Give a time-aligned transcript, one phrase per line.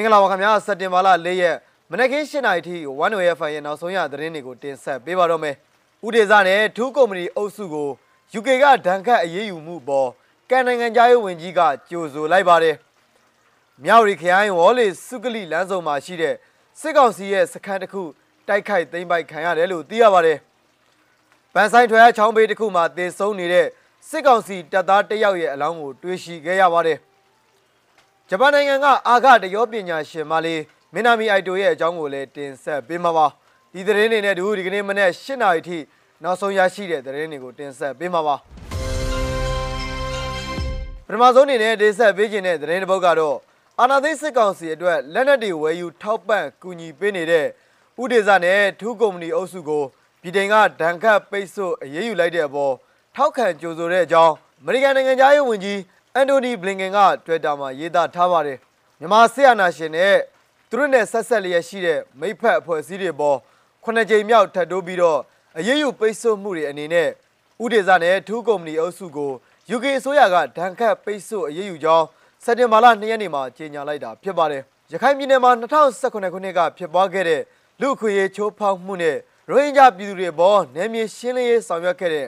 [0.00, 1.56] င်္ဂလာပါခင်ဗျာစက်တင်ဘာလ၄ရက်
[1.90, 5.54] မနက်ခင်း၈နာရီထိ One Way FM ရဲ့နောက်ဆုံးရသတင်းတွေကိုတင်ဆက်ပေးပါတော့မယ်။
[6.06, 7.88] ဥဒေဇနဲ့ထူးကုမ္ပဏီအုပ်စုကို
[8.38, 10.08] UK ကဒဏ်ခတ်အရေးယူမှုပေါ်
[10.50, 11.60] ကန်နိုင်ငံသားရေးဝန်ကြီးက
[11.90, 12.74] ကြိုဆိုလိုက်ပါတယ်။
[13.84, 16.34] မြောက်ရီခရိုင်ဝေါ်လီစုကလိလမ်းစုံမှာရှိတဲ့
[16.80, 18.02] စစ်ကောင်စီရဲ့စခန်းတစ်ခု
[18.48, 20.38] တိုက်ခိုက်သိမ်းပိုက်ခံရတယ်လို့သိရပါတယ်။
[21.54, 23.66] ပန်ဆိုင်ထွဲချောင်းဘေးတစ်ခုမှာတေဆုံးနေတဲ့
[24.08, 26.98] စစ်ကောင်စီတပ်သားတစ်ယောက်ရဲ့အလောင်းကိုတွေ့ရှိခဲ့ရပါတယ်။
[28.32, 30.62] ဂျပန်နိုင်ငံကအာဃတရောပညာရှင်မလေး
[30.92, 33.26] မင်းနာမီအိုက်တိုရဲ့အကြောင်းကိုလည်းတင်ဆက်ပေးမှာပါ။
[33.72, 35.78] ဒီသတင်းတွေနဲ့တူဒီကနေ့မနေ့၈နာရီထိ
[36.22, 38.36] နောက်ဆုံးရရှိတဲ့သတင်းတွေကိုတင်ဆက်ပေးမှာပါ။
[41.06, 43.36] ပထမဆုံးအနေနဲ့တင်ဆက်ပေးခြင်းတဲ့သတင်းတစ်ပုဒ်ကတော့
[43.80, 47.46] အာနာသိစစ်ကောင်စီအတွက်လက်နက်တွေဝယ်ယူထောက်ပံ့ကူညီပေးနေတဲ့
[48.02, 49.84] ဥဒေဇနဲ့ထူးကုမ္ပဏီအုပ်စုကို
[50.22, 52.74] ပြည်တိုင်ကဒဏ်ခတ်ပိတ်ဆို့အရေးယူလိုက်တဲ့အပေါ်
[53.16, 55.78] ထောက်ခံကြိုဆိုတဲ့အကြောင်းအမေရိကန်နိုင်ငံသားရေးဝန်ကြီး
[56.16, 58.58] အန်တိုနီဘလင်ကန်က Twitter မှာရေးသားထားပါတယ်
[59.00, 60.16] မြန်မာစစ်အာဏာရှင်နဲ့
[60.68, 63.38] သူတို့နဲ့ဆက်ဆက်လျက်ရှိတဲ့မိဖက်အဖွဲ့အစည်းတွေပေါ်
[63.84, 65.20] ခုနှစ်ကြိမ်မြောက်ထပ်တိုးပြီးတော့
[65.58, 67.08] အရေးယူပိတ်ဆို့မှုတွေအနေနဲ့
[67.64, 69.32] ဥဒေဇနဲ့ထူးကုမ္ပဏီအုပ်စုကို
[69.74, 72.06] UK အစိုးရကဒဏ်ခတ်ပိတ်ဆို့အရေးယူကြောင်း
[72.44, 74.62] စက်တင်ဘာလ2ရက်နေ့မှာကြေညာလိုက်တာဖြစ်ပါတယ်။
[74.92, 77.42] ရခိုင်ပြည်နယ်မှာ2019ခုနှစ်ကဖြစ်ပွားခဲ့တဲ့
[77.80, 79.16] လူအခွင့်အရေးချိုးဖောက်မှုနဲ့
[79.50, 82.26] ရိုဟင်ဂျာပြည်သူတွေပေါ်နယ်မြေရှင်းလင်းရေးဆောင်ရွက်ခဲ့တဲ့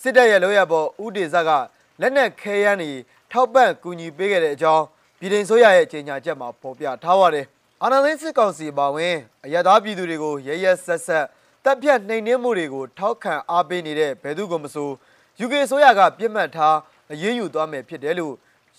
[0.00, 1.50] စစ်တပ်ရဲ့လိုရပေါ်ဥဒေဇက
[2.00, 2.92] လက်နက်ခဲယမ်းတွေ
[3.36, 4.84] ထောက်ပံ့ကူညီပေးခဲ့တဲ့အကြောင်း
[5.18, 7.46] ပြည်ထောင်စုရဲ့ကြေညာချက်မှာဖော်ပြထားပါတယ်။
[7.82, 11.24] အာဏာသိမ်းစစ်ကောင်စီပါဝင်အရသာပြည်သူတွေကိုရရဆက်ဆက်
[11.64, 14.88] တပ်ဖြတ်နှိမ်နင်းမှုတွေကိုထောက်ခံအားပေးနေတဲ့ဘယ်သူကမဆို
[15.44, 16.76] UK ဆိုရကပြစ်မှတ်ထား
[17.12, 18.34] အရေးယူသွားမယ်ဖြစ်တယ်လို့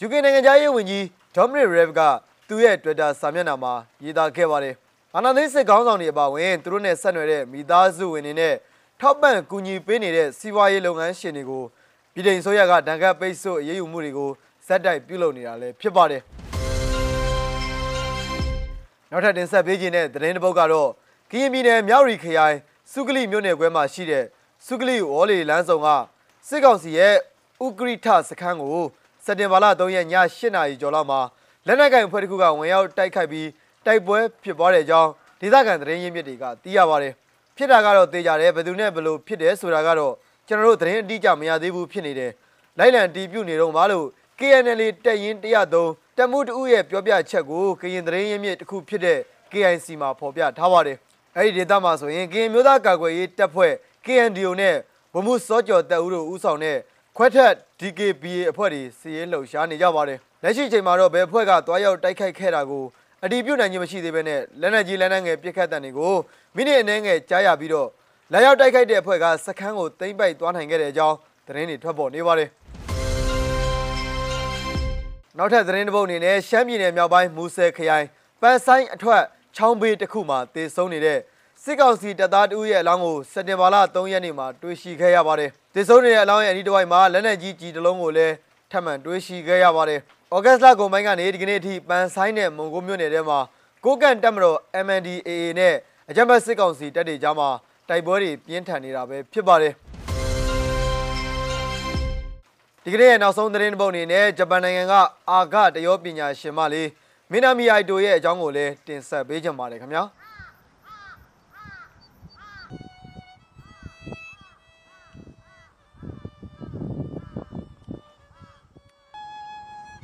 [0.05, 1.03] UK နိုင်ငံသားရေးဝန်ကြီး
[1.35, 2.01] Dominic Raab က
[2.47, 4.75] သူ့ရဲ့ Twitter စာမျက်နှာမှာရေးသားခဲ့ပါတယ်။
[5.15, 8.55] အာဏာသိမ်းစစ်ကောင်းဆောင်တွေအပါအဝင်သူတို့နဲ့ဆက်နွယ်တဲ့မိသားစုဝင်တွေနဲ့
[9.01, 11.63] ထောက်ပံ့ကူညီပေးနေတဲ့စီးပွားရေးလုပ်ငန်းရှင်တွေကို
[12.13, 14.29] ပြည်ထောင်စုရကဒဏ်ခတ်ပိတ်ဆို့အရေးယူမှုတွေကို
[14.67, 16.21] ဇက်တိုက်ပြုလုပ်နေတာလည်းဖြစ်ပါတယ်။
[19.11, 20.89] နောက်ထပ်တင်ဆက်ပေးခြင်းတဲ့သတင်းတစ်ပုဒ်ကတော့
[21.31, 22.55] ကရင်ပြည်နယ်မြောက်ရီခရိုင်
[22.91, 24.25] စုကလိမြို့နယ်ခွဲမှာရှိတဲ့
[24.65, 25.87] စုကလိဝေါ်လီလမ်းဆောင်က
[26.47, 27.15] စစ်ကောင်စီရဲ့
[27.65, 28.81] ဥကရိထစခန်းကို
[29.25, 31.19] စက်တင်ဘာလ3ရက်ည8နာရီကျော်လောက်မှာ
[31.67, 33.47] လက်နက်ကင်အဖွဲ့တစ်ခုကဝင်ရောက်တိုက်ခိုက်ပြီး
[33.85, 35.09] တိုက်ပွဲဖြစ်ပွားတဲ့အကြောင်း
[35.41, 37.13] ဒေသခံသတင်းရင်းမြစ်တွေကသိရပါတယ်။
[37.57, 40.13] ဖြစ်တာကတော့သေချာတယ်ဘယ်သူနဲ့ဘယ်လိုဖြစ်တယ်ဆိုတာကတော့
[40.47, 42.31] ကျွန်တော်တို့သတင်းအတိအကျမရသေးဘူးဖြစ်နေတယ်။
[42.79, 44.05] လိုက်လံတီးပြုတ်နေတော့မလို့
[44.39, 49.19] KNL တက်ရင်103တက်မှုတူရဲ့ပြောပြချက်ကိုကရင်သတင်းရင်းမြစ်တစ်ခုဖြစ်တဲ့
[49.51, 50.97] KIC မှာဖော်ပြထားပါတယ်။
[51.37, 53.73] အဲဒီဒေသမှာဆိုရင်ကရင်မျိုးသားကာကွယ်ရေးတပ်ဖွဲ့
[54.05, 54.75] KNDO နဲ့
[55.13, 56.77] ဗမှုစောကျော်တပ်ဦးတို့ဦးဆောင်တဲ့
[57.17, 62.85] ခွဲထက် DKBA အဖွဲ့တွေစီရေးလှုပ်ရှားနေကြပါတယ်။လက်ရှိချိန်မှာတော့ဘယ်အဖွဲ့ကတွားရောက်တိုက်ခိုက်ခဲ့တာကို
[63.23, 66.15] အတီးပြုတ်နိုင်ခြင်းမရှိသေးဘဲနဲ့လက်နက်ကြီးလက်နက်ငယ်ပစ်ခတ်တဲ့တွေကို
[66.55, 67.89] မိနစ်အနည်းငယ်ကြားရပြီးတော့
[68.31, 71.15] လက်ရောက်တိုက်ခိုက်တဲ့အဖွဲ့ကစခန်းကိုသိမ်းပိုက်သွားနိုင်ခဲ့တဲ့အကြောင်း
[71.47, 72.49] သတင်းတွေထွက်ပေါ်နေပါတယ်။
[75.39, 78.05] နောက်ထပ်သတင်းတစ်ပုဒ်အနေနဲ့ရှမ်းပြည်နယ်မြောက်ပိုင်းမူဆယ်ခရိုင်
[78.41, 79.23] ပန်းဆိုင်အထွတ်
[79.55, 81.19] ချောင်းဘေးတစ်ခုမှာတေဆုံးနေတဲ့
[81.63, 88.33] စစ်ကောင်စီတပ်သားတဦးရဲ့အလောင်းကိုစက်တင်ဘာလ3ရက်နေ့မှာတွေ့ရှိခဲ့ရပါတယ်။တေဆုံးနေတဲ့အလောင်းရဲ့အနီးတစ်ဝိုက်မှာလက်နက်ကြီးကြီးတစ်လုံးကိုလည်း
[88.71, 89.99] ထပ်မံတွေ့ရှိခဲ့ရပါတယ်။
[90.35, 93.39] ဩဂတ်စ်လကုန်ပိုင်းကနေဒီကနေ့အထိပန်းဆိုင်နဲ့မုံကိုမြို့နယ်ထဲမှာ
[93.85, 95.75] ကိုကန့်တက်မတော် MNDAA နဲ့
[96.09, 97.49] အကြမ်းဖက်စစ်ကောင်စီတပ်တွေကြားမှာ
[97.89, 99.75] တိုက်ပွဲတွေပြင်းထန်နေတာပဲဖြစ်ပါတယ်။
[102.89, 104.93] ဒီကနေ့ရဲ့နောက်ဆုံးသတင်းတစ်ပုဒ်အနေနဲ့ဂျပန်နိုင်ငံက
[105.29, 106.89] အာဂတရောပညာရှင်မလေး
[107.31, 110.03] မင်းနာမီအိုက်တိုရဲ့အကြောင်းကိုလည်းတင်ဆက်ပေးကြပါရစေခင်ဗျာ။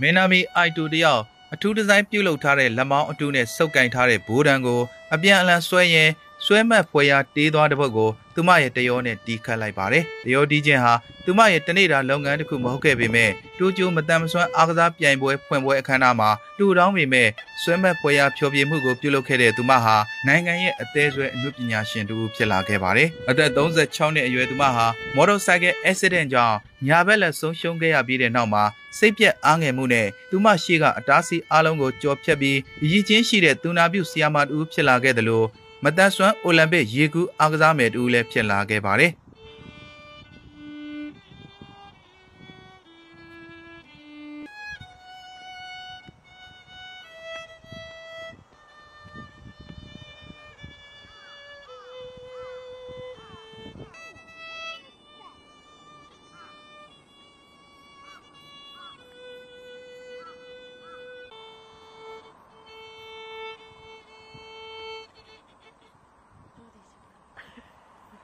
[0.02, 1.22] မင်းနာမီအိုက်တူတယောက်
[1.54, 4.82] အထူးဒီဇိုင်းပြုလုပ်ထားတဲ့လက်မောင်းအတူနဲ့စုပ်ကင်ထားတဲ့ဘိုးတံကို
[5.14, 6.10] အပြန်အလှန်ဆွဲရင်
[6.46, 10.94] ဆွဲမတ်ဖွယ်ရာတေးသွားတဲ့ဘက်ကိုသူမရဲ့တရောနဲ့တီးခတ်လိုက်ပါတယ်။တရောတီးခြင်းဟာ
[11.26, 17.30] သူမရဲ့တနေ့တာလုပ်ငန်းတစ်ခုမဟုတ်ခဲ့ပေမဲ့တူကျိုမတန်မဆွမ်းအားကစားပြိုင်ပွဲဖွင့်ပွဲအခမ်းအနားမှာတူတောင်းပေမဲ့
[17.62, 19.96] ဆွဲမတ်ဖွယ်ရာဖျော်ဖြေမှုကိုပြုလုပ်ခဲ့တဲ့သူမဟာ
[20.28, 28.64] နိုင်ငံရဲ့အသေးဆွဲအမှုပညာရှင်တူဖြစ်လာခဲ့ပါတယ်။အသက်36နှစ်အရွယ်သူမဟာမော်တော်ဆိုင်ကယ်အက်ဆီဒန့်ကြောင့်ညာဘက်လက်ဆုံးရှုံးခဲ့ရပြီးတဲ့နောက်မှာ
[28.98, 32.60] စိတ်ပြက်အားငယ်မှုနဲ့သူမရှိကအတားဆီးအားလုံးကိုကြော်ဖြတ်ပြီး
[32.92, 35.48] ရည်ချင်းရှိတဲ့သူနာပြုဆီယာမာတူဖြစ်လာခဲ့တယ်လို့
[35.84, 39.12] မတန်ဆွမ်းအိုလံပစ်ရေကူးအားကစားမယ်တူလည်းဖြစ်လာခဲ့ပါတယ်။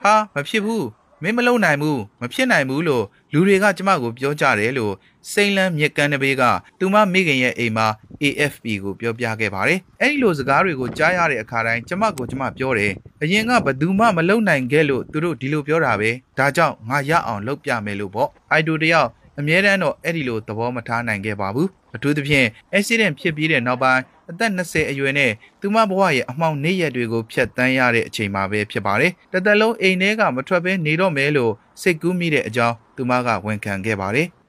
[0.03, 0.87] ဟာမဖြစ်ဘူး
[1.23, 4.93] မင်းမလုံနိုင်ဘူးမဖြစ်နိုင်ဘူးလို့လူတွေကကျမကိုပြောကြတယ်လို့
[5.31, 6.43] စိန်လန်းမြက်ကန်းတပေးက
[6.79, 7.87] သူမမိခင်ရဲ့အိမ်မှာ
[8.23, 12.91] AFP ကိုပြောပြခဲ့ပါတယ်။အဲဒီလိုစကားတွေကိုကြားရတဲ့အခါတိုင်းကျမကိုကျမပြောတယ်။
[13.21, 19.09] အရင်ကဘယ်သူမှမလုံနိုင်ခဲ့လို့သူတို့ဒီလိုပြောတာပဲ။ဒါကြောင့်ငါရအောင်လုပ်ပြမယ်လို့ပေါ့။အိုက်တိုတယောက်
[19.39, 22.47] အမြဲတမ်းတော့အဲ့ဒီလိုသဘောမထားနိုင်ခဲ့ပါဘူး။အထူးသဖြင့်
[22.77, 25.31] accident ဖြစ်ပြီးတဲ့နောက်ပိုင်းအသက်20အရွယ်နဲ့
[25.61, 34.27] သူမဘဝရဲ့အမှောင်နေ့ရက်တွေကိုဖျက်ဆီးရတဲ့အချိန်မှာပဲဖြစ်ပါတယ်။တစ်သက်လုံးအိမ်ထဲကမထွက်ဘဲနေတော့မယ်လို့စိတ်ကူးမိတဲ့အကြောင်းသူမကဝန်ခံခဲ့ပါတယ်။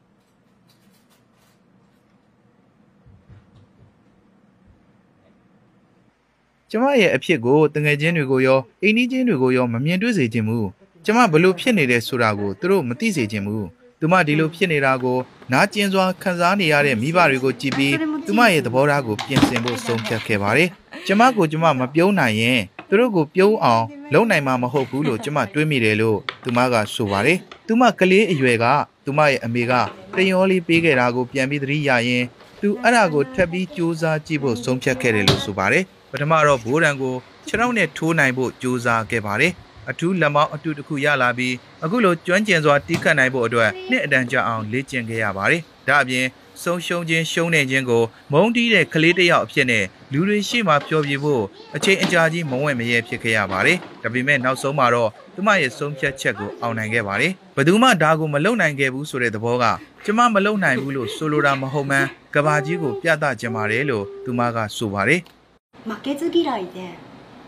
[6.70, 10.68] ကျမရဲ့အဖြစ်ကိုတငယ်ချင်းတွေကိုရောအိမ်နီးချင်းတွေကိုရောမမြင်တွေ့စေချင်ဘူး
[11.04, 13.66] ကျမဘလို့ဖြစ်နေတယ်ဆိုတာကိုသူတို့မသိစေချင်ဘူး
[14.00, 15.18] သူမဒီလိုဖြစ်နေတာကို
[15.52, 17.94] နားကျင်စွာခံစားနေရတဲ့မိဘတွေကိုကြည်ပြီး
[18.26, 20.68] သူမရဲ့သဘောထားကိုပြင်ဆင်ဖို့ဆုံးဖြတ်ခဲ့ပါတယ်
[21.06, 28.66] ကျမကိုကျမမပြုံးနိုင်ရင်သူတို့ကိုပြုံးအောင်လုံနိုင်မှာမဟုတ်ဘူးလို့ကျမတွေးမိတယ်လို့သူမကဆိုပါတယ်သူမကလေးအရွယ်က
[29.04, 29.72] သူမရဲ့အမေက
[30.16, 32.24] တယောလေးပေးခဲ့တာကိုပြန်ပြီးသတိရရင်
[32.60, 37.14] သူအဲ့ဒါကိုထပ်ပြီးစူးစမ်းကြည့်ဖို့ဆုံးဖြတ်ခဲ့တယ်လို့ဆိုပါတယ်ပထမတော့ဘိုးရန်ကို
[37.46, 39.52] ခြေထောက်နဲ့ထိုးနိုင်ဖို့ကြိုးစားခဲ့ပါတယ်။
[39.89, 46.25] အထူးလက်မောင်းအတူတစ်ခုရလာပြီးအခုလိုကျွမ်းကျင်စွာတီးခတ်နိုင်ဖို့အတွက်နှစ်အတန်ကြာအောင်လေ့ကျင့်ခဲ့ရပါတယ်။ဒါအပြင်
[46.63, 51.43] ဆုံးရှုံးခြင်းရှုံးနေခြင်းကိုမုန်းတီးတဲ့ကလေးတစ်ယောက်အဖြစ်နဲ့လူတွေရှေ့မှာပြောပြဖို့
[51.75, 59.65] အချိန်အကြာကြီးမဝင့်မရဲဖြစ်ခဲ့ရပါတယ်။ဒါပေမဲ့နောက်ဆုံးမှာတော့သူမရဲ့ဆုံးဖြတ်ချက်ကိုအောင်နိုင်ခဲ့ပါတယ်။ဘယ်သူမှဒါကိုမလုပ်နိုင်ခဲ့ဘူးဆိုတဲ့သဘောက
[60.05, 65.21] ကျမမလုပ်နိုင်ဘူးလို့ဆိုလိုတာမဟုတ်မှန်းကဘာကြီးကိုပြသကြပါတယ်လို့သူမကဆိုပါတယ်။
[65.89, 66.79] 負けず嫌いで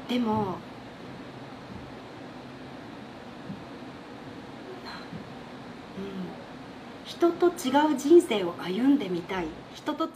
[0.10, 0.28] でも
[7.22, 10.10] 人と違う人生を歩んでみたい人と違う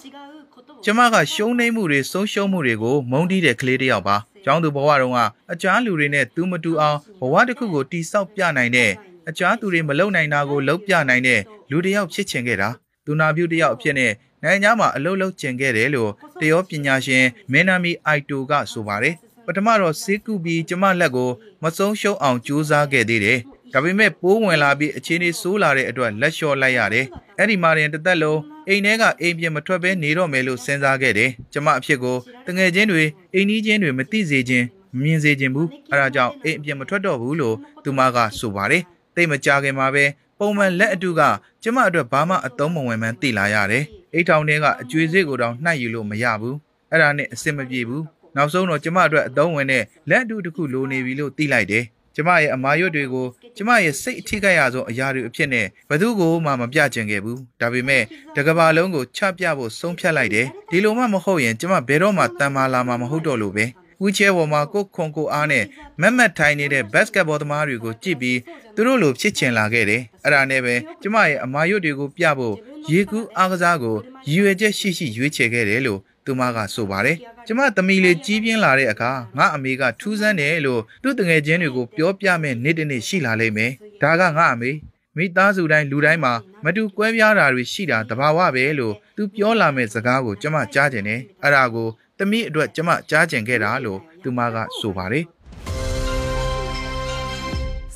[0.54, 5.20] ことを ကျမကရှုံးနေမှုတွေဆုံးရှုံးမှုတွေကိုမုန်းတီးတဲ့ကလေးတစ်ယောက်ပါ။ကျောင်းသူဘဝတုန်းက
[5.52, 8.92] အကြမ်းလူတွေနဲ့သူမတူအောင်ဘဝတစ်ခုကိုတိဆောက်ပြနိုင်တဲ့
[9.30, 11.40] အကြမ်းသူတွေမလုံနိုင်တာကိုလုံပြနိုင်တဲ့
[11.72, 12.70] လူတစ်ယောက်ဖြစ်ချင်ခဲ့တာ။
[13.06, 14.12] သူနာပြုတစ်ယောက်အဖြစ်နဲ့
[14.44, 19.16] နိုင်ငံခြားမှာအလုပ်လုပ်ကျင်ခဲ့တယ်လို့တရောပညာရှင်မင်းနာမီအိုက်တိုကဆိုပါတယ်။
[19.47, 21.31] ပထမတော့စေကူပြီးကျမလက်ကို
[21.63, 23.39] မဆုံးရှုံးအောင်ကြိုးစားခဲ့သေးတယ်။
[23.73, 27.07] ဒါပေမဲ့ပိုးဝင်လာပြီးအခြေအနေဆိုးလာတဲ့အတွက်လက်လျှော့လိုက်ရတယ်။
[27.39, 32.17] အဲ့ဒီမှာရင်တစ်သက်လုံးအိမ်ထဲကအိမ်ပြင်မထွက်ဘဲနေတော့မယ်လို့စဉ်းစားခဲ့တယ်။ကျမအဖြစ်ကို
[32.47, 33.03] တငယ်ချင်းတွေ
[33.35, 34.65] အိမ်နီးချင်းတွေမသိစေခြင်း
[34.97, 38.83] မမြင်စေခြင်းဘူး။အဲဒါကြောင့်အိမ်အပြင်မထွက်တော့ဘူးလို့သူမကဆိုပါတယ်။
[39.15, 40.05] တိတ်မကြခင်မှာပဲ
[40.39, 41.21] ပုံမှန်လက်အတူက
[41.63, 43.85] ကျမအတွက်ဘာမှအသုံးမဝင်မှန်းသိလာရတယ်။
[44.15, 46.57] အိတ်ထောင်ထဲကအကျွေးစိတ်ကိုတောင်နှိုက်ယူလို့မရဘူး။
[46.91, 48.03] အဲ့ဒါနဲ့အဆင်မပြေဘူး။
[48.37, 51.85] နောက်ဆုံးတော့ကျမအတွက်အသုံးဝင်တဲ့လက်အတူတစ်ခုလိုနေပြီလို့သိလိုက်တယ်။
[52.17, 58.03] ကျမရဲ့အမာရွတ်တွေကိုကျမရဲ့စိတ်အထိခိုက်ရဆုံးအရာတွေအဖြစ်နဲ့ဘယ်သူကိုမှမပြချင်ခဲ့ဘူးဒါပေမဲ့
[58.37, 63.67] တကဘာလုံးကိုချပြဖို့ဆုံးဖြတ်လိုက်တယ်ဒီလိုမှမဟုတ်ရင်ကျမဘယ်တော့မှတန်မာလာမှာမဟုတ်တော့လို့ပဲ
[64.03, 65.65] ဝီချဲပေါ်မှာကိုခွန်ကိုအားနဲ့
[66.01, 68.39] မက်မက်ထိုင်နေတဲ့ဘတ်စကတ်ဘောသမားတွေကိုကြည့်ပြီး
[68.75, 72.55] သူတို့လိုဖြစ်ချင်လာခဲ့တယ်အဲ့ဒါနဲ့ပဲကျမရဲ့အမာရွတ်တွေကိုပြဖို့
[72.91, 73.97] ရေကူးအားကစားကို
[74.29, 84.71] ရည်ရွယ်ချက်ရှိရှိရွေးချယ်ခဲ့တယ်လို့ သူမကဆိုပါတယ်ကျမသမီးလေးကြီးပြင်းလာတဲ့အခါငါအမေကထူးဆန်းတယ်လို့သူ့တငယ်ချင်းတွေကိုပြောပြမဲ့နေ့တစ်နေ့ရှိလာလိမ့်မယ်ဒါကငါအမေ
[85.17, 86.33] မိသားစုတိုင်းလူတိုင်းမှာ
[86.65, 91.89] မတူကွဲပြားတာတွေရှိတာတဘာဝပဲလို့သူပြောလာမဲ့စကားကိုကျမကြားကျင်တယ်အဲ့ဒါကို
[92.19, 95.25] သမီးအတွက်ကျမကြားကျင်ခဲ့တာလို့သူမကဆိုပါတယ်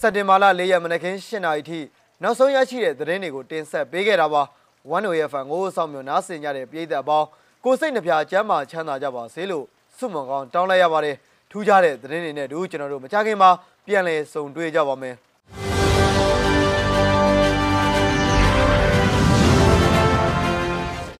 [0.00, 1.80] စက်တင်ဘာလ၄ရက်မနက်ခင်း၈နာရီထိ
[2.22, 4.42] နောက်ဆုံးရရှိတဲ့သတင်းတွေကိုတင်ဆက်ပေးခဲ့တာပါ။
[4.96, 7.28] One Way FM ကိုစောင့်မျှော်နားဆင်ကြတဲ့ပြည်သက်အပေါင်း
[7.64, 9.64] ကိုစိတ်နှပြချမ်းသာချမ်းသာကြပါစေလို့
[9.96, 11.16] ဆုမွန်ကောင်းတောင်းလိုက်ရပါတယ်။
[11.50, 13.50] ထူးခြားတဲ့သတင်းတွေနဲ့တူကျွန်တော်တို့မကြခင်မှာ
[13.86, 15.16] ပြန်လည်ဆုံတွေ့ကြပါမယ်။